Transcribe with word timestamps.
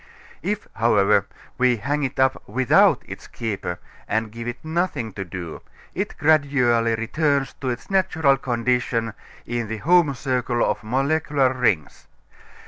If, 0.41 0.67
however, 0.77 1.27
we 1.59 1.77
hang 1.77 2.01
it 2.01 2.19
up 2.19 2.41
without 2.49 3.03
its 3.05 3.27
"keeper," 3.27 3.77
and 4.07 4.31
give 4.31 4.47
it 4.47 4.57
nothing 4.65 5.13
to 5.13 5.23
do, 5.23 5.61
it 5.93 6.17
gradually 6.17 6.95
returns 6.95 7.53
to 7.61 7.69
its 7.69 7.91
natural 7.91 8.37
condition 8.37 9.13
in 9.45 9.67
the 9.67 9.77
home 9.77 10.15
circle 10.15 10.65
of 10.65 10.83
molecular 10.83 11.53
rings. 11.53 12.07